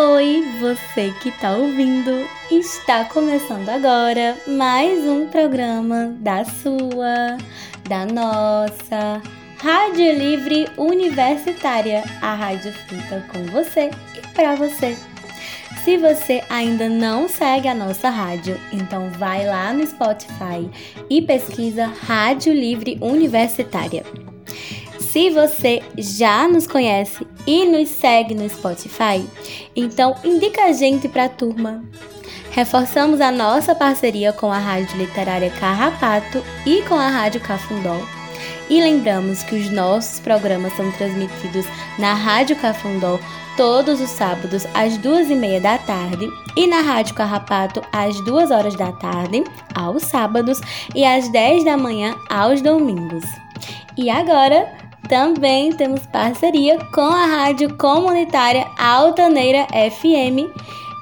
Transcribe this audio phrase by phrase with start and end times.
[0.00, 2.24] Oi, você que está ouvindo.
[2.48, 7.36] Está começando agora mais um programa da sua,
[7.88, 9.20] da nossa
[9.56, 14.96] Rádio Livre Universitária, a rádio feita com você e para você.
[15.82, 20.70] Se você ainda não segue a nossa rádio, então vai lá no Spotify
[21.10, 24.04] e pesquisa Rádio Livre Universitária.
[25.12, 29.24] Se você já nos conhece e nos segue no Spotify,
[29.74, 31.82] então indica a gente para a turma.
[32.50, 37.96] Reforçamos a nossa parceria com a Rádio Literária Carrapato e com a Rádio Cafundó.
[38.68, 41.64] E lembramos que os nossos programas são transmitidos
[41.98, 43.18] na Rádio Cafundó
[43.56, 48.50] todos os sábados às duas e meia da tarde e na Rádio Carrapato às duas
[48.50, 49.42] horas da tarde,
[49.74, 50.60] aos sábados,
[50.94, 53.24] e às dez da manhã aos domingos.
[53.96, 60.52] E agora também temos parceria com a rádio comunitária Altaneira FM,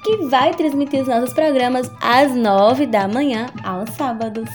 [0.05, 4.49] que vai transmitir os nossos programas às 9 da manhã aos sábados.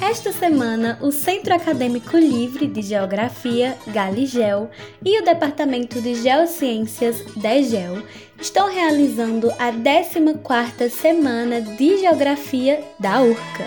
[0.00, 4.70] Esta semana, o Centro Acadêmico Livre de Geografia, Galigel,
[5.02, 8.02] e o Departamento de Geociências, DEGEL,
[8.38, 13.66] estão realizando a 14ª Semana de Geografia da URCA,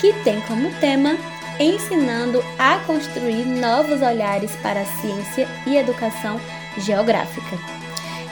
[0.00, 1.16] que tem como tema
[1.60, 6.40] Ensinando a construir novos olhares para a ciência e educação
[6.78, 7.85] geográfica.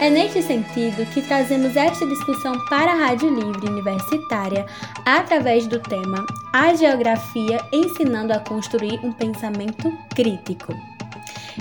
[0.05, 4.67] É neste sentido que trazemos esta discussão para a Rádio Livre Universitária
[5.03, 10.75] através do tema A Geografia ensinando a construir um pensamento crítico.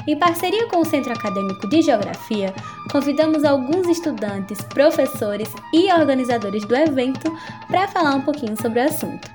[0.05, 2.53] Em parceria com o Centro Acadêmico de Geografia,
[2.91, 7.33] convidamos alguns estudantes, professores e organizadores do evento
[7.69, 9.31] para falar um pouquinho sobre o assunto.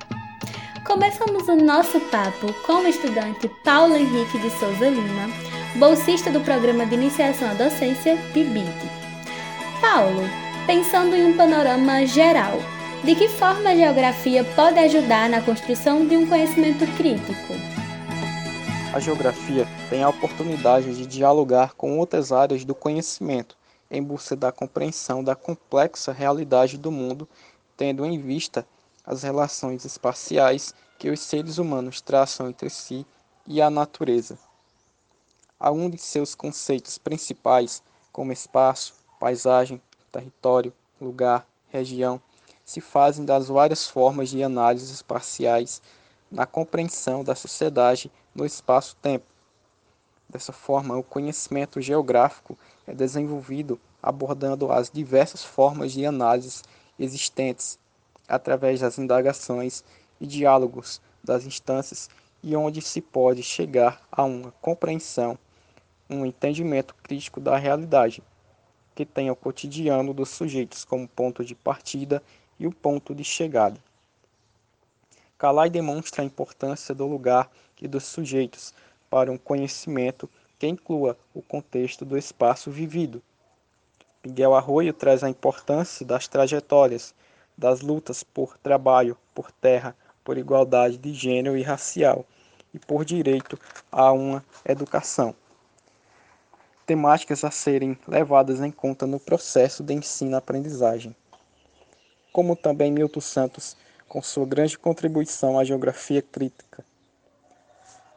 [0.84, 5.30] Começamos o nosso papo com o estudante Paulo Henrique de Souza Lima,
[5.76, 8.97] bolsista do Programa de Iniciação à Docência, PIBID.
[9.80, 10.22] Paulo,
[10.66, 12.58] pensando em um panorama geral,
[13.04, 17.54] de que forma a geografia pode ajudar na construção de um conhecimento crítico?
[18.92, 23.56] A geografia tem a oportunidade de dialogar com outras áreas do conhecimento
[23.88, 27.28] em busca da compreensão da complexa realidade do mundo,
[27.76, 28.66] tendo em vista
[29.06, 33.06] as relações espaciais que os seres humanos traçam entre si
[33.46, 34.36] e a natureza.
[35.58, 39.80] A um de seus conceitos principais, como espaço, paisagem,
[40.10, 42.20] território, lugar, região,
[42.64, 45.80] se fazem das várias formas de análise espaciais
[46.30, 49.26] na compreensão da sociedade no espaço-tempo.
[50.28, 56.62] Dessa forma, o conhecimento geográfico é desenvolvido abordando as diversas formas de análise
[56.98, 57.78] existentes
[58.28, 59.82] através das indagações
[60.20, 62.10] e diálogos das instâncias
[62.42, 65.38] e onde se pode chegar a uma compreensão,
[66.08, 68.22] um entendimento crítico da realidade
[68.98, 72.20] que tenha o cotidiano dos sujeitos como ponto de partida
[72.58, 73.78] e o ponto de chegada.
[75.38, 77.48] Calai demonstra a importância do lugar
[77.80, 78.74] e dos sujeitos
[79.08, 80.28] para um conhecimento
[80.58, 83.22] que inclua o contexto do espaço vivido.
[84.26, 87.14] Miguel Arroio traz a importância das trajetórias,
[87.56, 89.94] das lutas por trabalho, por terra,
[90.24, 92.26] por igualdade de gênero e racial
[92.74, 93.56] e por direito
[93.92, 95.36] a uma educação
[96.88, 101.14] temáticas a serem levadas em conta no processo de ensino-aprendizagem.
[102.32, 103.76] Como também Milton Santos,
[104.08, 106.82] com sua grande contribuição à geografia crítica.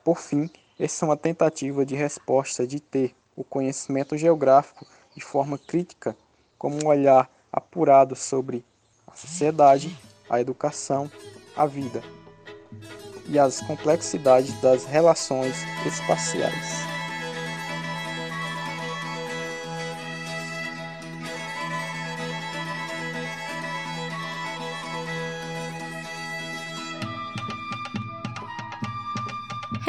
[0.06, 0.50] Por fim,
[0.80, 6.16] essa é uma tentativa de resposta de ter o conhecimento geográfico de forma crítica,
[6.58, 8.64] como um olhar apurado sobre
[9.06, 9.94] a sociedade,
[10.30, 11.12] a educação,
[11.58, 12.02] a vida
[13.28, 16.91] e as complexidades das relações espaciais.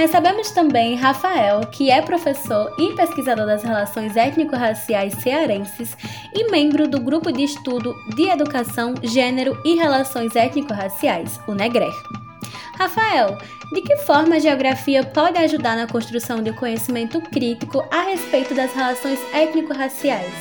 [0.02, 5.96] Recebemos também Rafael, que é professor e pesquisador das relações étnico-raciais cearenses
[6.34, 11.92] e membro do Grupo de Estudo de Educação, Gênero e Relações Étnico-Raciais, o NEGRER.
[12.76, 13.38] Rafael,
[13.72, 18.74] de que forma a geografia pode ajudar na construção de conhecimento crítico a respeito das
[18.74, 20.34] relações étnico-raciais?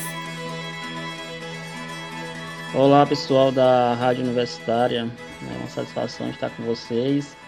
[2.74, 5.07] Olá, pessoal da Rádio Universitária.
[5.54, 7.40] É uma satisfação estar com vocês.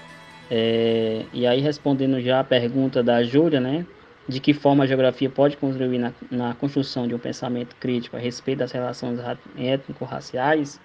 [0.49, 3.85] É, e aí, respondendo já a pergunta da Júlia, né?
[4.27, 8.19] de que forma a geografia pode contribuir na, na construção de um pensamento crítico a
[8.19, 9.19] respeito das relações
[9.57, 10.79] étnico-raciais,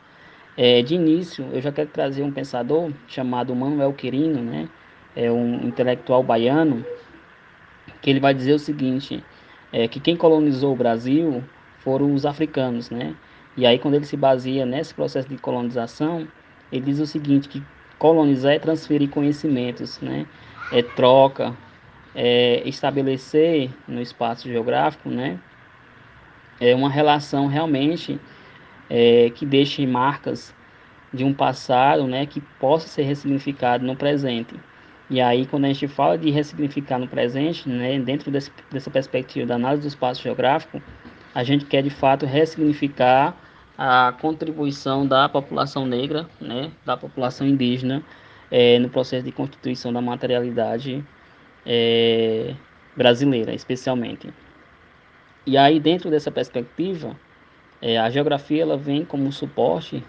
[0.56, 4.68] é, de início eu já quero trazer um pensador chamado Manuel Quirino, né?
[5.14, 6.84] é um intelectual baiano,
[8.00, 9.22] que ele vai dizer o seguinte,
[9.72, 11.42] é, que quem colonizou o Brasil
[11.78, 13.14] foram os africanos, né?
[13.56, 16.28] E aí quando ele se baseia nesse processo de colonização,
[16.70, 17.62] ele diz o seguinte, que
[17.98, 20.26] colonizar é transferir conhecimentos, né?
[20.72, 21.54] É troca,
[22.14, 25.38] é, estabelecer no espaço geográfico, né,
[26.60, 28.18] é uma relação realmente
[28.90, 30.52] é, que deixe marcas
[31.14, 34.54] de um passado, né, que possa ser ressignificado no presente.
[35.08, 39.46] E aí, quando a gente fala de ressignificar no presente, né, dentro desse, dessa perspectiva
[39.46, 40.82] da análise do espaço geográfico,
[41.34, 43.34] a gente quer de fato ressignificar
[43.78, 48.02] a contribuição da população negra, né, da população indígena,
[48.50, 51.04] é, no processo de constituição da materialidade
[51.64, 52.54] é,
[52.96, 54.32] brasileira, especialmente.
[55.46, 57.14] E aí, dentro dessa perspectiva,
[57.80, 60.02] é, a geografia ela vem como suporte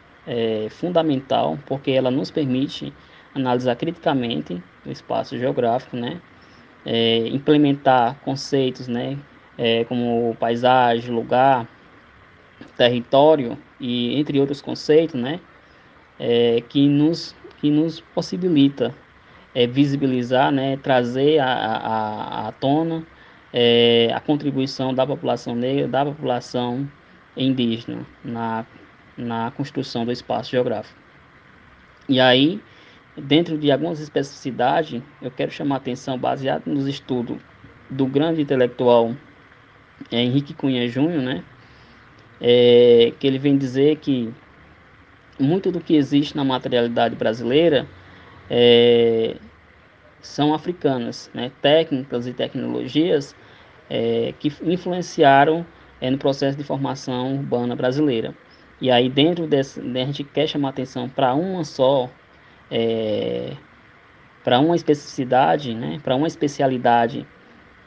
[0.70, 2.94] fundamental, porque ela nos permite
[3.34, 6.22] analisar criticamente o espaço geográfico, né?
[7.32, 9.18] Implementar conceitos, né?
[9.88, 11.68] Como paisagem, lugar,
[12.78, 15.40] território e entre outros conceitos, né?
[16.20, 18.96] É, que nos que nos possibilita
[19.54, 23.06] é, visibilizar, né, trazer à tona
[23.52, 26.90] é, a contribuição da população negra, da população
[27.36, 28.66] indígena na,
[29.18, 30.98] na construção do espaço geográfico.
[32.08, 32.62] E aí,
[33.18, 37.38] dentro de algumas especificidades, eu quero chamar a atenção, baseado nos estudos
[37.90, 39.16] do grande intelectual
[40.12, 41.44] é, Henrique Cunha Júnior, né,
[42.42, 44.34] é, que ele vem dizer que
[45.40, 47.88] muito do que existe na materialidade brasileira
[48.50, 49.36] é,
[50.22, 51.52] são africanas, né?
[51.62, 53.36] técnicas e tecnologias
[53.90, 55.66] é, que influenciaram
[56.02, 58.36] é, no processo de formação urbana brasileira.
[58.82, 62.10] E aí dentro desse, a gente quer chamar atenção para uma só,
[62.72, 63.54] é,
[64.44, 66.00] para uma especificidade, né?
[66.04, 67.26] para uma especialidade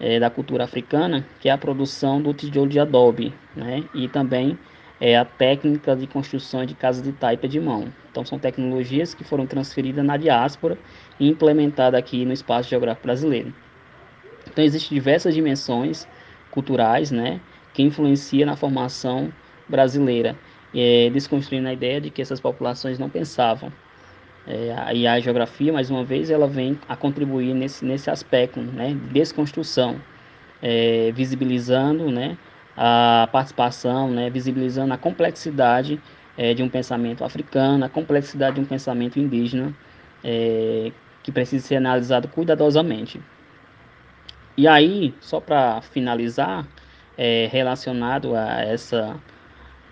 [0.01, 3.85] é, da cultura africana, que é a produção do tijolo de adobe, né?
[3.95, 4.59] e também
[5.01, 7.93] é a técnica de construção de casas de taipa de mão.
[8.11, 10.79] Então são tecnologias que foram transferidas na diáspora
[11.19, 13.53] e implementadas aqui no espaço geográfico brasileiro.
[14.49, 16.07] Então existem diversas dimensões
[16.51, 17.41] culturais, né,
[17.73, 19.33] que influenciam na formação
[19.69, 20.37] brasileira,
[20.75, 23.73] é, desconstruindo a ideia de que essas populações não pensavam.
[24.47, 28.89] É, e a geografia, mais uma vez, ela vem a contribuir nesse, nesse aspecto, né,
[28.89, 30.01] de desconstrução,
[30.61, 32.37] é, visibilizando, né,
[32.77, 36.01] a participação, né, visibilizando a complexidade
[36.37, 39.75] é, de um pensamento africano, a complexidade de um pensamento indígena,
[40.25, 40.91] é,
[41.23, 43.21] que precisa ser analisado cuidadosamente.
[44.57, 46.67] E aí, só para finalizar,
[47.17, 49.17] é, relacionado a essa,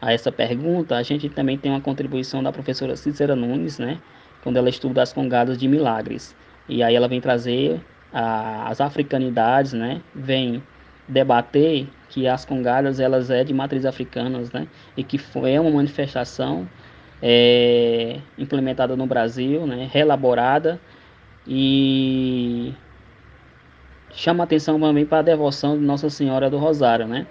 [0.01, 4.01] a essa pergunta, a gente também tem uma contribuição da professora Cícera Nunes, né,
[4.43, 6.35] quando ela estuda as congadas de milagres.
[6.69, 7.81] E aí ela vem trazer
[8.13, 10.63] a, as africanidades, né, vem
[11.11, 14.67] debater que as congadas elas é de matriz africanas, né?
[14.97, 16.69] E que foi uma manifestação
[17.23, 19.89] é, implementada no Brasil, né?
[19.93, 20.81] Relaborada
[21.47, 22.73] e
[24.13, 27.27] chama atenção também para a devoção de Nossa Senhora do Rosário, né?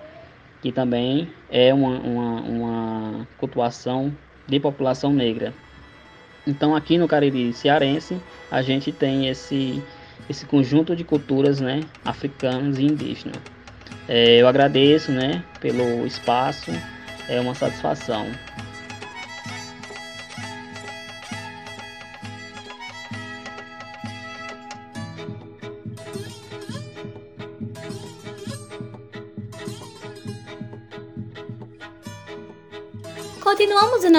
[0.61, 4.13] Que também é uma, uma, uma cultuação
[4.47, 5.53] de população negra.
[6.49, 8.17] Então aqui no Cariri cearense
[8.49, 9.81] a gente tem esse
[10.27, 13.37] esse conjunto de culturas, né, africanas e indígenas.
[14.07, 16.71] É, eu agradeço né, pelo espaço,
[17.27, 18.27] é uma satisfação.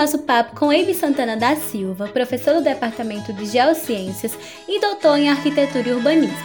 [0.01, 4.35] Nosso papo com Eibe Santana da Silva, professor do Departamento de Geociências
[4.67, 6.39] e doutor em Arquitetura e Urbanismo.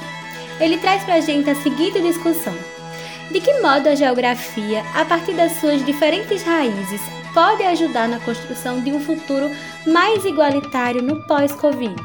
[0.60, 2.54] Ele traz para a gente a seguinte discussão.
[3.32, 7.00] De que modo a geografia, a partir das suas diferentes raízes,
[7.34, 9.50] pode ajudar na construção de um futuro
[9.88, 12.04] mais igualitário no pós-Covid?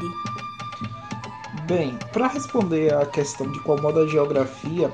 [1.65, 4.89] Bem, para responder à questão de qual modo a geografia,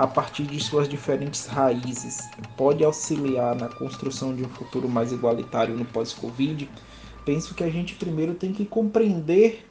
[0.00, 2.26] a partir de suas diferentes raízes,
[2.56, 6.70] pode auxiliar na construção de um futuro mais igualitário no pós-Covid,
[7.22, 9.62] penso que a gente primeiro tem que compreender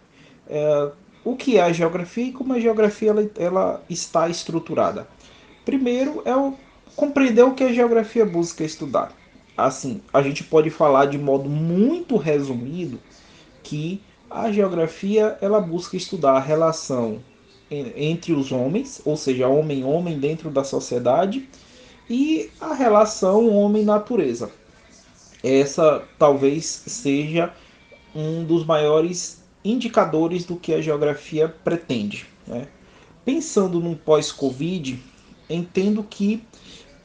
[0.48, 0.91] é,
[1.25, 5.07] o que é a geografia e como a geografia ela, ela está estruturada.
[5.65, 6.53] Primeiro é o
[6.95, 9.12] compreender o que a geografia busca estudar.
[9.57, 13.00] Assim, a gente pode falar de modo muito resumido
[13.63, 17.19] que a geografia ela busca estudar a relação
[17.71, 21.47] entre os homens, ou seja, homem-homem dentro da sociedade,
[22.09, 24.51] e a relação homem-natureza.
[25.43, 27.53] Essa talvez seja
[28.15, 32.25] um dos maiores indicadores do que a geografia pretende.
[32.47, 32.67] Né?
[33.23, 34.99] Pensando num pós-Covid,
[35.49, 36.43] entendo que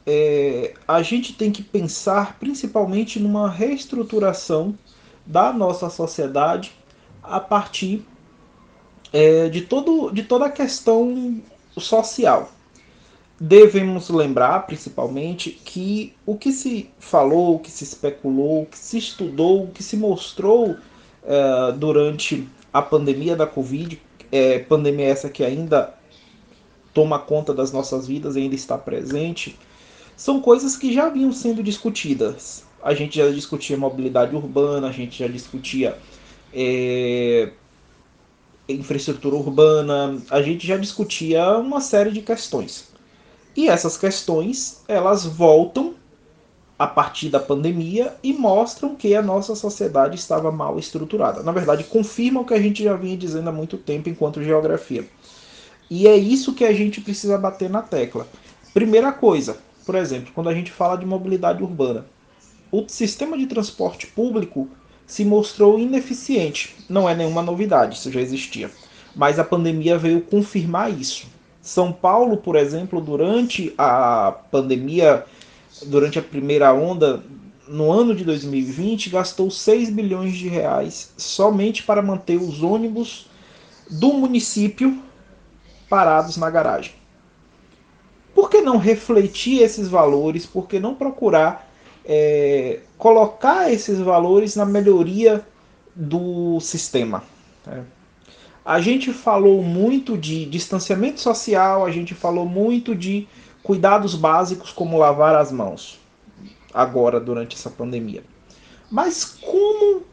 [0.05, 4.77] é, a gente tem que pensar principalmente numa reestruturação
[5.25, 6.71] da nossa sociedade
[7.23, 8.05] a partir
[9.11, 11.41] é, de, todo, de toda a questão
[11.77, 12.51] social.
[13.39, 18.97] Devemos lembrar, principalmente, que o que se falou, o que se especulou, o que se
[18.97, 20.77] estudou, o que se mostrou
[21.23, 25.93] é, durante a pandemia da Covid, é, pandemia essa que ainda
[26.93, 29.57] toma conta das nossas vidas, ainda está presente,
[30.15, 32.63] são coisas que já vinham sendo discutidas.
[32.81, 35.97] A gente já discutia mobilidade urbana, a gente já discutia
[36.53, 37.51] é,
[38.67, 42.89] infraestrutura urbana, a gente já discutia uma série de questões.
[43.55, 45.95] E essas questões, elas voltam
[46.77, 51.41] a partir da pandemia e mostram que a nossa sociedade estava mal estruturada.
[51.41, 55.07] Na verdade, confirmam o que a gente já vinha dizendo há muito tempo enquanto geografia.
[55.89, 58.27] E é isso que a gente precisa bater na tecla.
[58.73, 62.05] Primeira coisa, por exemplo, quando a gente fala de mobilidade urbana,
[62.71, 64.67] o sistema de transporte público
[65.05, 66.75] se mostrou ineficiente.
[66.89, 68.69] Não é nenhuma novidade, isso já existia.
[69.15, 71.27] Mas a pandemia veio confirmar isso.
[71.61, 75.25] São Paulo, por exemplo, durante a pandemia,
[75.85, 77.23] durante a primeira onda,
[77.67, 83.27] no ano de 2020, gastou 6 bilhões de reais somente para manter os ônibus
[83.89, 85.01] do município
[85.89, 86.93] parados na garagem.
[88.33, 90.45] Por que não refletir esses valores?
[90.45, 91.64] Por que não procurar
[92.05, 95.45] é, colocar esses valores na melhoria
[95.95, 97.23] do sistema.
[97.65, 97.83] Né?
[98.63, 103.27] A gente falou muito de distanciamento social, a gente falou muito de
[103.61, 105.99] cuidados básicos como lavar as mãos,
[106.73, 108.23] agora durante essa pandemia.
[108.89, 110.03] Mas como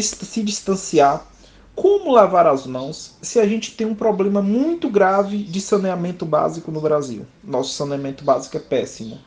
[0.00, 1.26] se distanciar?
[1.74, 6.70] Como lavar as mãos se a gente tem um problema muito grave de saneamento básico
[6.70, 7.26] no Brasil?
[7.42, 9.18] Nosso saneamento básico é péssimo.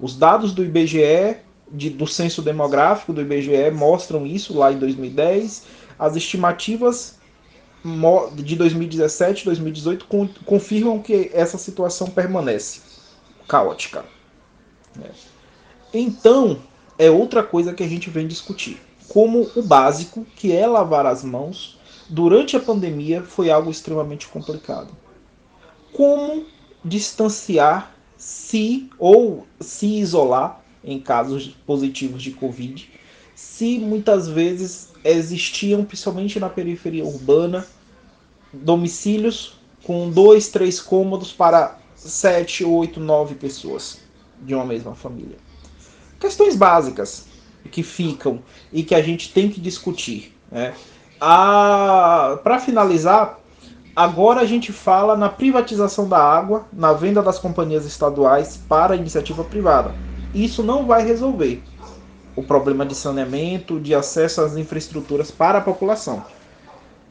[0.00, 1.36] Os dados do IBGE,
[1.70, 5.64] de, do censo demográfico do IBGE, mostram isso lá em 2010.
[5.98, 7.18] As estimativas
[8.34, 10.06] de 2017 e 2018
[10.46, 12.80] confirmam que essa situação permanece
[13.46, 14.04] caótica.
[15.02, 15.10] É.
[15.92, 16.58] Então,
[16.98, 18.80] é outra coisa que a gente vem discutir.
[19.08, 24.96] Como o básico, que é lavar as mãos, durante a pandemia foi algo extremamente complicado.
[25.92, 26.46] Como
[26.84, 27.93] distanciar
[28.24, 32.90] se ou se isolar em casos positivos de Covid,
[33.34, 37.66] se muitas vezes existiam, principalmente na periferia urbana,
[38.50, 43.98] domicílios com dois, três cômodos para sete, oito, nove pessoas
[44.40, 45.36] de uma mesma família.
[46.18, 47.26] Questões básicas
[47.70, 50.34] que ficam e que a gente tem que discutir.
[50.50, 50.74] Né?
[51.18, 53.38] Para finalizar,
[53.96, 59.44] Agora a gente fala na privatização da água, na venda das companhias estaduais para iniciativa
[59.44, 59.94] privada.
[60.34, 61.62] Isso não vai resolver
[62.34, 66.24] o problema de saneamento, de acesso às infraestruturas para a população.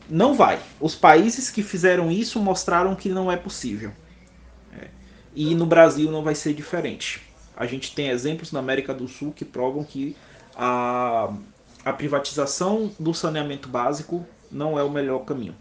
[0.10, 0.60] Não vai.
[0.82, 3.94] Os países que fizeram isso mostraram que não é possível.
[4.78, 4.90] É.
[5.34, 7.22] E no Brasil não vai ser diferente.
[7.56, 10.18] A gente tem exemplos na América do Sul que provam que
[10.54, 11.34] a,
[11.86, 15.56] a privatização do saneamento básico não é o melhor caminho.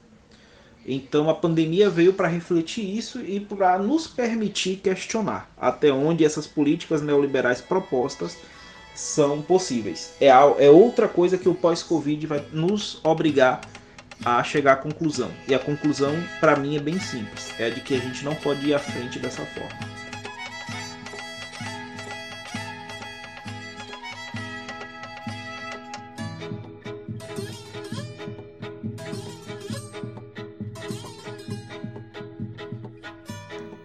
[0.86, 6.46] Então a pandemia veio para refletir isso e para nos permitir questionar até onde essas
[6.46, 8.36] políticas neoliberais propostas
[8.94, 10.14] são possíveis.
[10.20, 13.60] É, é outra coisa que o pós-Covid vai nos obrigar
[14.24, 15.30] a chegar à conclusão.
[15.48, 18.66] E a conclusão, para mim, é bem simples: é de que a gente não pode
[18.66, 20.01] ir à frente dessa forma.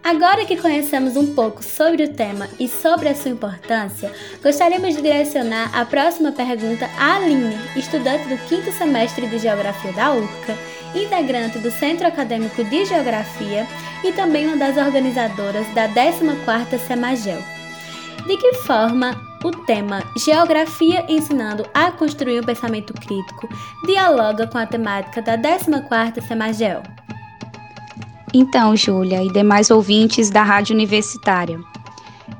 [0.08, 4.10] Agora que conhecemos um pouco sobre o tema e sobre a sua importância,
[4.42, 10.14] gostaríamos de direcionar a próxima pergunta à Aline, estudante do quinto semestre de Geografia da
[10.14, 10.56] URCA,
[10.94, 13.66] integrante do Centro Acadêmico de Geografia
[14.02, 17.44] e também uma das organizadoras da 14ª Semagel.
[18.26, 23.46] De que forma o tema Geografia ensinando a construir um pensamento crítico
[23.84, 26.82] dialoga com a temática da 14ª Semagel?
[28.32, 31.58] Então, Júlia e demais ouvintes da Rádio Universitária,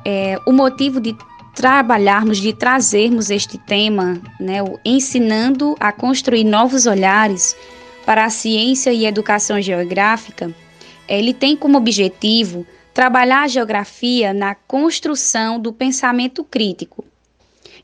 [0.05, 1.17] é, o motivo de
[1.55, 7.57] trabalharmos, de trazermos este tema, né, o ensinando a construir novos olhares
[8.05, 10.55] para a ciência e educação geográfica,
[11.09, 17.05] ele tem como objetivo trabalhar a geografia na construção do pensamento crítico.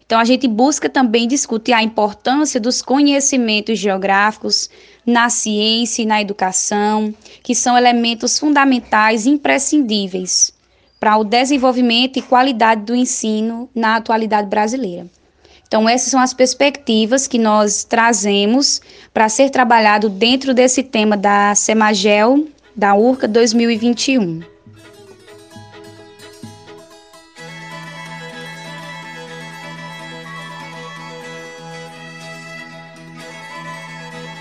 [0.07, 4.69] Então, a gente busca também discutir a importância dos conhecimentos geográficos
[5.07, 10.53] na ciência e na educação, que são elementos fundamentais e imprescindíveis
[11.01, 15.07] para o desenvolvimento e qualidade do ensino na atualidade brasileira.
[15.67, 18.81] Então, essas são as perspectivas que nós trazemos
[19.13, 22.47] para ser trabalhado dentro desse tema da Semagel
[22.77, 24.54] da URCA 2021.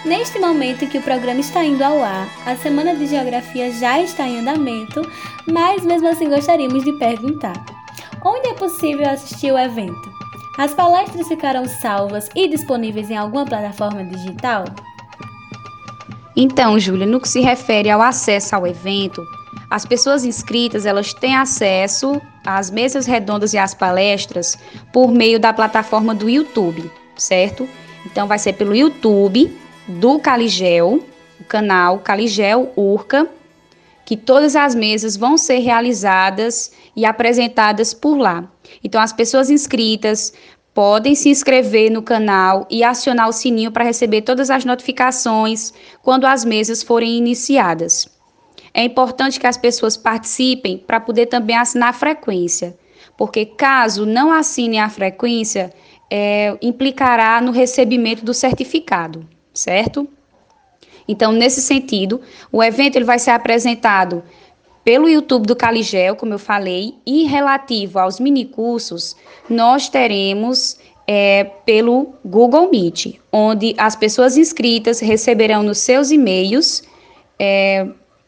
[0.05, 4.01] Neste momento em que o programa está indo ao ar, a Semana de Geografia já
[4.01, 5.01] está em andamento,
[5.47, 7.53] mas mesmo assim gostaríamos de perguntar:
[8.23, 10.11] onde é possível assistir o evento?
[10.57, 14.65] As palestras ficarão salvas e disponíveis em alguma plataforma digital?
[16.35, 19.25] Então, Júlia, no que se refere ao acesso ao evento,
[19.69, 24.57] as pessoas inscritas elas têm acesso às mesas redondas e às palestras
[24.91, 27.69] por meio da plataforma do YouTube, certo?
[28.05, 31.03] Então, vai ser pelo YouTube do Caligel,
[31.39, 33.29] o canal Caligel Urca,
[34.05, 38.49] que todas as mesas vão ser realizadas e apresentadas por lá.
[38.83, 40.33] Então, as pessoas inscritas
[40.73, 46.25] podem se inscrever no canal e acionar o sininho para receber todas as notificações quando
[46.25, 48.07] as mesas forem iniciadas.
[48.73, 52.75] É importante que as pessoas participem para poder também assinar a frequência,
[53.15, 55.71] porque caso não assinem a frequência,
[56.09, 60.07] é, implicará no recebimento do certificado, certo?
[61.07, 64.23] Então, nesse sentido, o evento ele vai ser apresentado
[64.83, 69.15] pelo YouTube do Caligel, como eu falei, e relativo aos minicursos,
[69.49, 76.83] nós teremos é, pelo Google Meet, onde as pessoas inscritas receberão nos seus e-mails
[77.39, 77.87] é,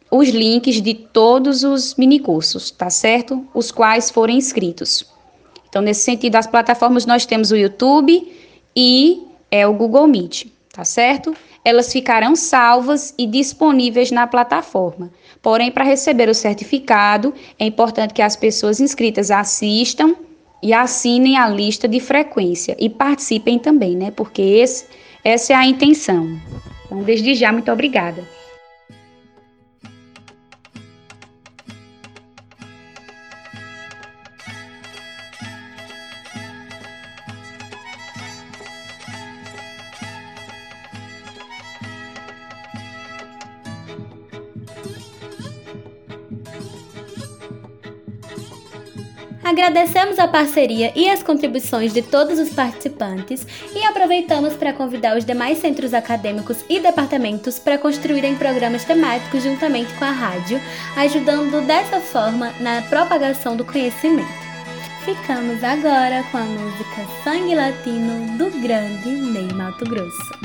[0.09, 3.45] os links de todos os minicursos, tá certo?
[3.53, 5.05] Os quais forem inscritos.
[5.67, 8.31] Então, nesse sentido, as plataformas nós temos o YouTube
[8.73, 11.33] e é o Google Meet, tá certo?
[11.63, 15.09] Elas ficarão salvas e disponíveis na plataforma.
[15.41, 20.15] Porém, para receber o certificado, é importante que as pessoas inscritas assistam
[20.61, 24.11] e assinem a lista de frequência e participem também, né?
[24.11, 24.85] Porque esse,
[25.23, 26.37] essa é a intenção.
[26.85, 28.21] Então, desde já, muito obrigada.
[49.45, 55.23] Agradecemos a parceria e as contribuições de todos os participantes e aproveitamos para convidar os
[55.23, 60.59] demais centros acadêmicos e departamentos para construírem programas temáticos juntamente com a rádio,
[60.97, 64.27] ajudando dessa forma na propagação do conhecimento.
[65.03, 70.44] Ficamos agora com a música Sangue Latino do grande Ney Mato Grosso.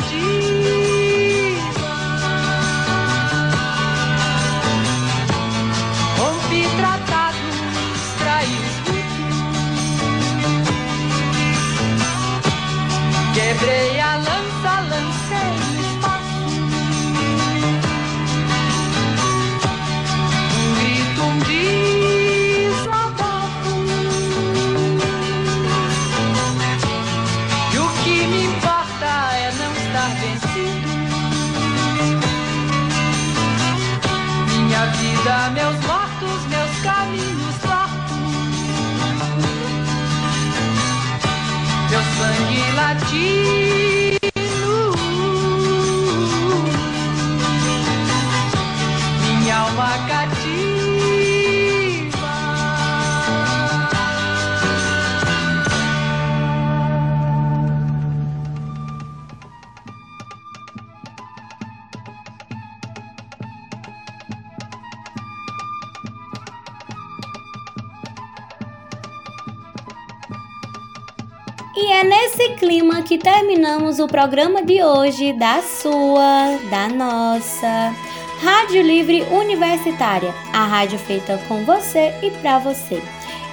[71.73, 77.95] E é nesse clima que terminamos o programa de hoje da sua, da nossa
[78.41, 83.01] Rádio Livre Universitária, a rádio feita com você e para você.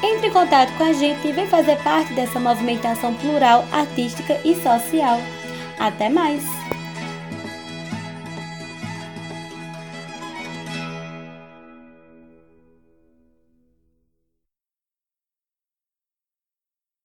[0.02, 4.52] Entre em contato com a gente e vem fazer parte dessa movimentação plural, artística e
[4.56, 5.20] social.
[5.78, 6.57] Até mais!